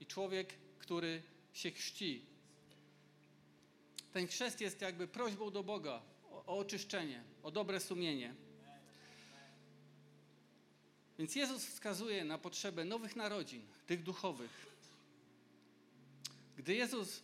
i 0.00 0.06
człowiek, 0.06 0.54
który 0.78 1.22
się 1.52 1.70
chrzci. 1.70 2.31
Ten 4.12 4.26
chrzest 4.26 4.60
jest 4.60 4.80
jakby 4.80 5.08
prośbą 5.08 5.50
do 5.50 5.62
Boga 5.62 6.02
o, 6.30 6.44
o 6.46 6.58
oczyszczenie, 6.58 7.22
o 7.42 7.50
dobre 7.50 7.80
sumienie. 7.80 8.34
Więc 11.18 11.36
Jezus 11.36 11.66
wskazuje 11.66 12.24
na 12.24 12.38
potrzebę 12.38 12.84
nowych 12.84 13.16
narodzin, 13.16 13.62
tych 13.86 14.02
duchowych. 14.02 14.66
Gdy 16.56 16.74
Jezus 16.74 17.22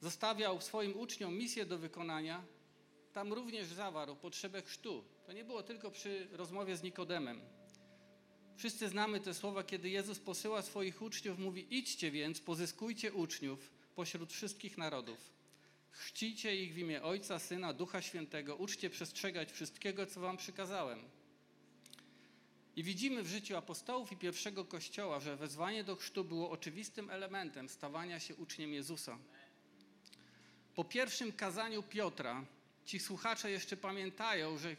zostawiał 0.00 0.60
swoim 0.60 0.98
uczniom 0.98 1.34
misję 1.34 1.66
do 1.66 1.78
wykonania, 1.78 2.44
tam 3.12 3.32
również 3.32 3.66
zawarł 3.66 4.16
potrzebę 4.16 4.62
chrztu. 4.62 5.04
To 5.26 5.32
nie 5.32 5.44
było 5.44 5.62
tylko 5.62 5.90
przy 5.90 6.28
rozmowie 6.32 6.76
z 6.76 6.82
Nikodemem. 6.82 7.40
Wszyscy 8.56 8.88
znamy 8.88 9.20
te 9.20 9.34
słowa, 9.34 9.64
kiedy 9.64 9.88
Jezus 9.88 10.18
posyła 10.18 10.62
swoich 10.62 11.02
uczniów, 11.02 11.38
mówi: 11.38 11.66
Idźcie 11.70 12.10
więc, 12.10 12.40
pozyskujcie 12.40 13.12
uczniów 13.12 13.70
pośród 13.94 14.32
wszystkich 14.32 14.78
narodów. 14.78 15.32
Chrzcijcie 15.92 16.56
ich 16.56 16.74
w 16.74 16.78
imię 16.78 17.02
Ojca, 17.02 17.38
Syna, 17.38 17.72
Ducha 17.72 18.02
Świętego, 18.02 18.56
uczcie 18.56 18.90
przestrzegać 18.90 19.52
wszystkiego, 19.52 20.06
co 20.06 20.20
wam 20.20 20.36
przykazałem. 20.36 20.98
I 22.76 22.82
widzimy 22.82 23.22
w 23.22 23.26
życiu 23.26 23.56
apostołów 23.56 24.12
i 24.12 24.16
pierwszego 24.16 24.64
kościoła, 24.64 25.20
że 25.20 25.36
wezwanie 25.36 25.84
do 25.84 25.96
chrztu 25.96 26.24
było 26.24 26.50
oczywistym 26.50 27.10
elementem 27.10 27.68
stawania 27.68 28.20
się 28.20 28.34
uczniem 28.34 28.72
Jezusa. 28.72 29.18
Po 30.74 30.84
pierwszym 30.84 31.32
kazaniu 31.32 31.82
Piotra 31.82 32.44
ci 32.84 32.98
słuchacze 32.98 33.50
jeszcze 33.50 33.76
pamiętają, 33.76 34.58
że 34.58 34.76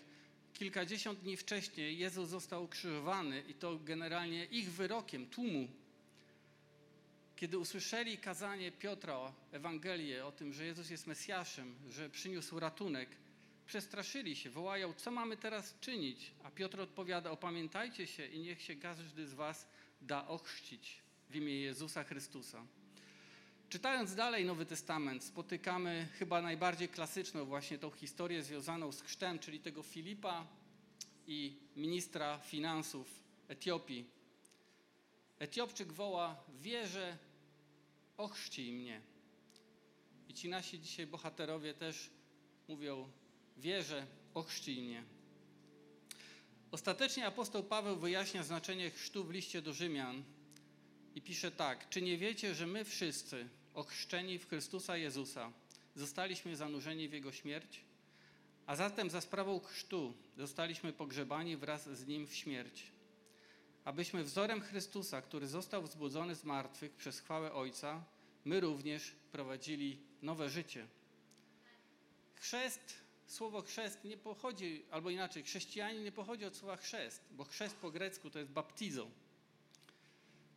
kilkadziesiąt 0.54 1.20
dni 1.20 1.38
wcześniej 1.38 1.98
Jezus 1.98 2.30
został 2.30 2.64
ukrzyżowany 2.64 3.44
i 3.48 3.54
to 3.54 3.80
generalnie 3.80 4.46
ich 4.46 4.72
wyrokiem 4.72 5.28
tłumu. 5.28 5.68
Kiedy 7.36 7.58
usłyszeli 7.58 8.18
kazanie 8.18 8.72
Piotra, 8.72 9.34
Ewangelię 9.52 10.26
o 10.26 10.32
tym, 10.32 10.54
że 10.54 10.66
Jezus 10.66 10.90
jest 10.90 11.08
Mesjaszem, 11.08 11.76
że 11.90 12.10
przyniósł 12.10 12.60
ratunek, 12.60 13.10
przestraszyli 13.66 14.36
się, 14.36 14.50
wołają, 14.50 14.94
co 14.94 15.12
mamy 15.12 15.38
teraz 15.38 15.80
czynić? 15.80 16.32
A 16.44 16.52
Piotr 16.52 16.82
odpowiada, 16.82 17.32
opamiętajcie 17.32 18.08
się 18.08 18.26
i 18.26 18.40
niech 18.40 18.62
się 18.62 18.76
każdy 18.76 19.28
z 19.28 19.34
was 19.34 19.68
da 20.02 20.28
ochrzcić 20.28 21.02
w 21.30 21.36
imię 21.36 21.62
Jezusa 21.62 22.04
Chrystusa. 22.04 22.66
Czytając 23.70 24.16
dalej 24.16 24.46
Nowy 24.46 24.66
Testament, 24.66 25.24
spotykamy 25.24 26.08
chyba 26.20 26.42
najbardziej 26.42 26.90
klasyczną 26.90 27.46
właśnie 27.46 27.78
tą 27.78 27.92
historię 27.92 28.44
związaną 28.44 28.92
z 28.92 29.02
chrztem, 29.02 29.40
czyli 29.40 29.60
tego 29.60 29.84
Filipa 29.84 30.48
i 31.28 31.58
ministra 31.76 32.38
finansów 32.38 33.08
Etiopii. 33.48 34.06
Etiopczyk 35.40 35.94
woła, 35.94 36.44
wierzę, 36.62 37.18
ochrzcij 38.18 38.72
mnie. 38.72 39.02
I 40.30 40.34
ci 40.34 40.50
nasi 40.50 40.80
dzisiaj 40.80 41.08
bohaterowie 41.08 41.74
też 41.74 42.10
mówią, 42.68 43.10
wierzę, 43.58 44.08
ochrzcij 44.34 44.82
mnie. 44.82 45.04
Ostatecznie 46.72 47.26
apostoł 47.26 47.64
Paweł 47.64 47.96
wyjaśnia 47.96 48.44
znaczenie 48.44 48.92
chrztu 48.92 49.24
w 49.24 49.32
liście 49.32 49.62
do 49.62 49.74
Rzymian 49.74 50.24
i 51.16 51.22
pisze 51.22 51.52
tak: 51.52 51.90
Czy 51.90 52.02
nie 52.02 52.18
wiecie, 52.18 52.56
że 52.56 52.68
my 52.68 52.86
wszyscy, 52.86 53.50
ochrzczeni 53.74 54.40
w 54.40 54.48
Chrystusa 54.48 54.98
Jezusa, 54.98 55.52
zostaliśmy 55.96 56.56
zanurzeni 56.56 57.10
w 57.10 57.14
Jego 57.14 57.32
śmierć? 57.32 57.82
A 58.66 58.76
zatem 58.76 59.10
za 59.10 59.22
sprawą 59.22 59.60
chrztu 59.60 60.14
zostaliśmy 60.38 60.94
pogrzebani 60.94 61.58
wraz 61.58 61.90
z 61.90 62.08
Nim 62.08 62.28
w 62.28 62.36
śmierć, 62.36 62.84
abyśmy 63.86 64.24
wzorem 64.24 64.62
Chrystusa, 64.62 65.22
który 65.22 65.48
został 65.48 65.84
wzbudzony 65.84 66.36
z 66.36 66.44
martwych 66.44 66.92
przez 66.92 67.20
chwałę 67.20 67.54
Ojca, 67.54 68.04
my 68.46 68.60
również 68.60 69.12
prowadzili 69.32 70.00
nowe 70.22 70.50
życie. 70.50 70.88
Chrzest, 72.36 72.94
słowo 73.28 73.62
chrzest 73.62 74.04
nie 74.04 74.18
pochodzi, 74.18 74.86
albo 74.92 75.10
inaczej, 75.10 75.44
chrześcijanin 75.44 76.04
nie 76.04 76.12
pochodzi 76.12 76.46
od 76.46 76.56
słowa 76.56 76.78
chrzest, 76.78 77.22
bo 77.32 77.44
chrzest 77.44 77.76
po 77.76 77.92
grecku 77.92 78.30
to 78.30 78.40
jest 78.40 78.52
baptizo. 78.52 79.08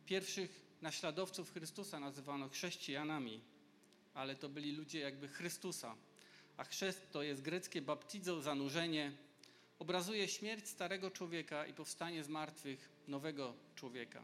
Pierwszych 0.05 0.61
naśladowców 0.81 1.53
Chrystusa 1.53 1.99
nazywano 1.99 2.49
chrześcijanami, 2.49 3.41
ale 4.13 4.35
to 4.35 4.49
byli 4.49 4.71
ludzie 4.71 4.99
jakby 4.99 5.27
Chrystusa. 5.27 5.95
A 6.57 6.63
chrzest 6.63 7.11
to 7.11 7.23
jest 7.23 7.41
greckie 7.41 7.81
baptizo, 7.81 8.41
zanurzenie. 8.41 9.11
Obrazuje 9.79 10.27
śmierć 10.27 10.67
starego 10.67 11.11
człowieka 11.11 11.65
i 11.65 11.73
powstanie 11.73 12.23
z 12.23 12.29
martwych 12.29 12.89
nowego 13.07 13.53
człowieka. 13.75 14.23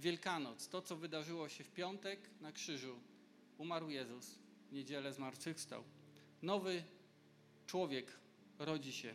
Wielkanoc, 0.00 0.68
to 0.68 0.82
co 0.82 0.96
wydarzyło 0.96 1.48
się 1.48 1.64
w 1.64 1.70
piątek 1.70 2.20
na 2.40 2.52
krzyżu. 2.52 3.00
Umarł 3.58 3.90
Jezus, 3.90 4.38
w 4.70 4.72
niedzielę 4.72 5.12
zmartwychwstał. 5.12 5.84
Nowy 6.42 6.82
człowiek 7.66 8.06
rodzi 8.58 8.92
się. 8.92 9.14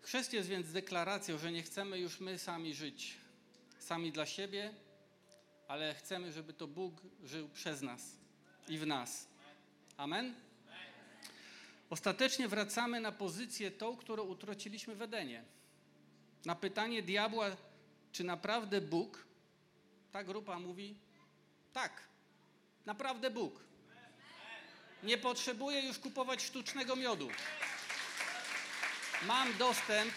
Chrzest 0.00 0.32
jest 0.32 0.48
więc 0.48 0.72
deklaracją, 0.72 1.38
że 1.38 1.52
nie 1.52 1.62
chcemy 1.62 1.98
już 1.98 2.20
my 2.20 2.38
sami 2.38 2.74
żyć, 2.74 3.16
sami 3.78 4.12
dla 4.12 4.26
siebie, 4.26 4.74
ale 5.68 5.94
chcemy, 5.94 6.32
żeby 6.32 6.52
to 6.52 6.66
Bóg 6.66 6.94
żył 7.24 7.48
przez 7.48 7.82
nas 7.82 8.16
i 8.68 8.78
w 8.78 8.86
nas. 8.86 9.28
Amen? 9.96 10.34
Ostatecznie 11.92 12.48
wracamy 12.48 13.00
na 13.00 13.12
pozycję 13.12 13.70
tą, 13.70 13.96
którą 13.96 14.22
utraciliśmy 14.22 14.94
w 14.94 15.02
Edenie. 15.02 15.44
Na 16.44 16.54
pytanie 16.54 17.02
diabła, 17.02 17.56
czy 18.12 18.24
naprawdę 18.24 18.80
Bóg, 18.80 19.26
ta 20.12 20.24
grupa 20.24 20.58
mówi 20.58 20.94
tak, 21.72 22.02
naprawdę 22.86 23.30
Bóg. 23.30 23.60
Nie 25.02 25.18
potrzebuję 25.18 25.86
już 25.86 25.98
kupować 25.98 26.42
sztucznego 26.42 26.96
miodu. 26.96 27.28
Mam 29.26 29.56
dostęp. 29.58 30.12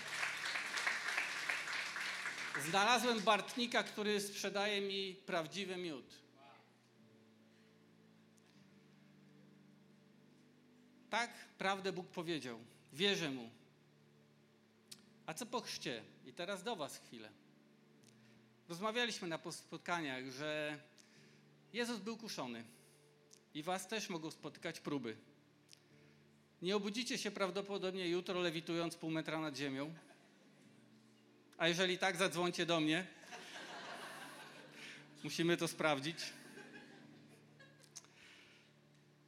Znalazłem 2.70 3.20
Bartnika, 3.20 3.84
który 3.84 4.22
sprzedaje 4.22 4.82
mi 4.82 5.16
prawdziwy 5.26 5.78
miód. 5.78 6.25
Tak, 11.16 11.32
prawdę 11.58 11.94
Bóg 11.94 12.08
powiedział. 12.08 12.60
Wierzę 12.94 13.32
mu. 13.32 13.50
A 15.26 15.34
co 15.34 15.46
po 15.46 15.62
chrzcie? 15.62 16.04
I 16.26 16.34
teraz 16.34 16.64
do 16.64 16.76
Was 16.76 16.98
chwilę. 16.98 17.30
Rozmawialiśmy 18.70 19.28
na 19.28 19.40
spotkaniach, 19.52 20.32
że 20.32 20.80
Jezus 21.74 22.00
był 22.00 22.18
kuszony 22.18 22.64
i 23.54 23.64
Was 23.64 23.88
też 23.88 24.10
mogą 24.10 24.32
spotykać 24.32 24.80
próby. 24.80 25.18
Nie 26.62 26.76
obudzicie 26.76 27.18
się 27.18 27.32
prawdopodobnie 27.32 28.10
jutro 28.10 28.40
lewitując 28.40 28.96
pół 28.96 29.10
metra 29.10 29.40
nad 29.40 29.58
ziemią. 29.58 29.94
A 31.58 31.68
jeżeli 31.68 31.98
tak, 31.98 32.16
zadzwońcie 32.16 32.66
do 32.66 32.80
mnie. 32.80 33.08
Musimy 35.24 35.58
to 35.58 35.68
sprawdzić. 35.68 36.18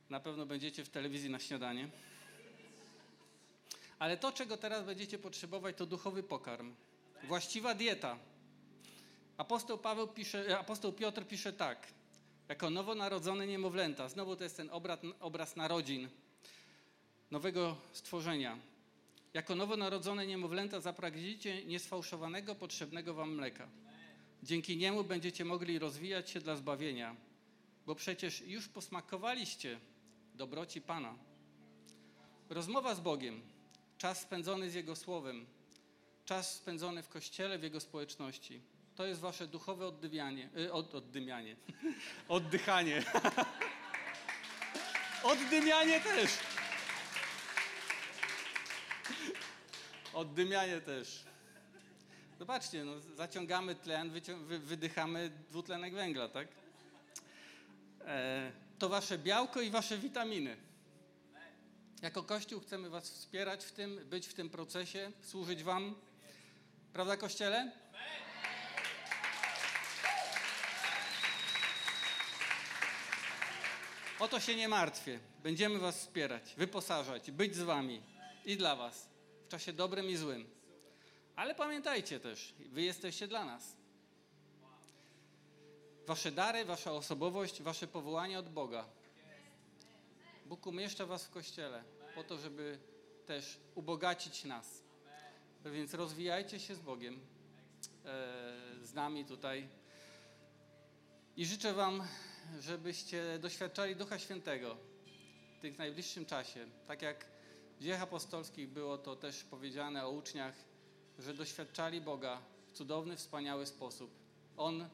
Na 0.09 0.19
pewno 0.19 0.45
będziecie 0.45 0.85
w 0.85 0.89
telewizji 0.89 1.29
na 1.29 1.39
śniadanie. 1.39 1.89
Ale 3.99 4.17
to, 4.17 4.31
czego 4.31 4.57
teraz 4.57 4.85
będziecie 4.85 5.17
potrzebować, 5.19 5.77
to 5.77 5.85
duchowy 5.85 6.23
pokarm. 6.23 6.73
Właściwa 7.23 7.73
dieta. 7.73 8.17
Apostoł, 9.37 9.77
Paweł 9.77 10.07
pisze, 10.07 10.59
apostoł 10.59 10.93
Piotr 10.93 11.27
pisze 11.27 11.53
tak. 11.53 11.87
Jako 12.49 12.69
nowonarodzone 12.69 13.47
niemowlęta. 13.47 14.09
Znowu 14.09 14.35
to 14.35 14.43
jest 14.43 14.57
ten 14.57 14.69
obraz, 14.71 14.99
obraz 15.19 15.55
narodzin 15.55 16.09
nowego 17.31 17.75
stworzenia. 17.91 18.57
Jako 19.33 19.55
nowonarodzone 19.55 20.27
niemowlęta 20.27 20.79
zapragniecie 20.79 21.65
niesfałszowanego, 21.65 22.55
potrzebnego 22.55 23.13
wam 23.13 23.35
mleka. 23.35 23.67
Dzięki 24.43 24.77
niemu 24.77 25.03
będziecie 25.03 25.45
mogli 25.45 25.79
rozwijać 25.79 26.29
się 26.29 26.39
dla 26.39 26.55
zbawienia, 26.55 27.15
bo 27.85 27.95
przecież 27.95 28.41
już 28.41 28.67
posmakowaliście 28.67 29.79
dobroci 30.37 30.81
Pana. 30.81 31.15
Rozmowa 32.49 32.95
z 32.95 32.99
Bogiem, 32.99 33.41
czas 33.97 34.21
spędzony 34.21 34.69
z 34.69 34.73
Jego 34.73 34.95
Słowem, 34.95 35.45
czas 36.25 36.55
spędzony 36.55 37.03
w 37.03 37.09
Kościele, 37.09 37.59
w 37.59 37.63
Jego 37.63 37.79
społeczności, 37.79 38.61
to 38.95 39.05
jest 39.05 39.21
wasze 39.21 39.47
duchowe 39.47 39.87
oddymianie, 39.87 40.49
y, 40.57 40.73
od, 40.73 40.95
oddymianie, 40.95 41.55
oddychanie. 42.27 43.03
Oddymianie 45.23 46.01
też. 46.01 46.31
Oddymianie 50.13 50.81
też. 50.81 51.23
Zobaczcie, 52.39 52.85
no, 52.85 52.99
zaciągamy 52.99 53.75
tlen, 53.75 54.09
wy, 54.09 54.59
wydychamy 54.59 55.31
dwutlenek 55.49 55.93
węgla, 55.93 56.27
tak? 56.27 56.47
E, 58.05 58.51
to 58.79 58.89
wasze 58.89 59.17
białko 59.17 59.61
i 59.61 59.69
wasze 59.69 59.97
witaminy. 59.97 60.57
Jako 62.01 62.23
Kościół 62.23 62.59
chcemy 62.59 62.89
was 62.89 63.09
wspierać 63.09 63.65
w 63.65 63.71
tym, 63.71 64.09
być 64.09 64.27
w 64.27 64.33
tym 64.33 64.49
procesie, 64.49 65.11
służyć 65.21 65.63
wam. 65.63 65.95
Prawda, 66.93 67.17
Kościele? 67.17 67.71
O 74.19 74.27
to 74.27 74.39
się 74.39 74.55
nie 74.55 74.67
martwię. 74.67 75.19
Będziemy 75.43 75.79
was 75.79 75.97
wspierać, 75.97 76.53
wyposażać, 76.57 77.31
być 77.31 77.55
z 77.55 77.61
wami 77.61 78.01
i 78.45 78.57
dla 78.57 78.75
was 78.75 79.09
w 79.45 79.47
czasie 79.47 79.73
dobrym 79.73 80.09
i 80.09 80.15
złym. 80.15 80.49
Ale 81.35 81.55
pamiętajcie 81.55 82.19
też, 82.19 82.53
wy 82.59 82.81
jesteście 82.81 83.27
dla 83.27 83.45
nas. 83.45 83.75
Wasze 86.07 86.31
dary, 86.31 86.65
wasza 86.65 86.91
osobowość, 86.91 87.61
wasze 87.61 87.87
powołanie 87.87 88.39
od 88.39 88.49
Boga. 88.49 88.85
Bóg 90.45 90.67
umieszcza 90.67 91.05
was 91.05 91.25
w 91.25 91.29
Kościele 91.29 91.83
po 92.15 92.23
to, 92.23 92.37
żeby 92.37 92.79
też 93.25 93.59
ubogacić 93.75 94.43
nas. 94.43 94.83
Więc 95.65 95.93
rozwijajcie 95.93 96.59
się 96.59 96.75
z 96.75 96.79
Bogiem, 96.79 97.13
e, 97.15 97.19
z 98.83 98.93
nami 98.93 99.25
tutaj. 99.25 99.67
I 101.37 101.45
życzę 101.45 101.73
wam, 101.73 102.03
żebyście 102.59 103.39
doświadczali 103.39 103.95
Ducha 103.95 104.19
Świętego 104.19 104.77
w 105.57 105.61
tym 105.61 105.75
najbliższym 105.77 106.25
czasie. 106.25 106.67
Tak 106.87 107.01
jak 107.01 107.25
w 107.79 107.83
dziejach 107.83 108.01
apostolskich 108.01 108.69
było 108.69 108.97
to 108.97 109.15
też 109.15 109.43
powiedziane 109.43 110.05
o 110.05 110.11
uczniach, 110.11 110.55
że 111.19 111.33
doświadczali 111.33 112.01
Boga 112.01 112.41
w 112.71 112.77
cudowny, 112.77 113.17
wspaniały 113.17 113.65
sposób. 113.65 114.11
On 114.57 114.89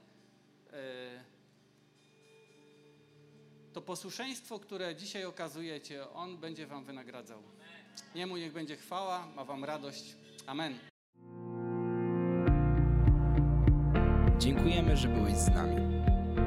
to 3.73 3.81
posłuszeństwo, 3.81 4.59
które 4.59 4.95
dzisiaj 4.95 5.25
okazujecie, 5.25 6.09
On 6.09 6.37
będzie 6.37 6.67
Wam 6.67 6.85
wynagradzał. 6.85 7.39
Niemu 8.15 8.37
niech 8.37 8.53
będzie 8.53 8.77
chwała, 8.77 9.27
ma 9.35 9.45
Wam 9.45 9.63
radość. 9.63 10.15
Amen. 10.47 10.79
Dziękujemy, 14.37 14.97
że 14.97 15.07
byłeś 15.07 15.35
z 15.35 15.49
nami. 15.49 15.75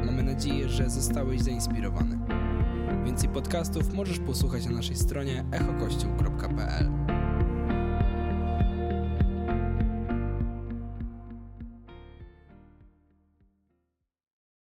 Mamy 0.07 0.23
nadzieję, 0.23 0.69
że 0.69 0.91
zostałeś 0.91 1.41
zainspirowany. 1.41 2.19
Więcej 3.05 3.29
podcastów 3.29 3.95
możesz 3.95 4.19
posłuchać 4.19 4.67
na 4.67 4.73
naszej 4.73 4.97
stronie 4.97 5.45
echokościół.pl. 5.53 7.06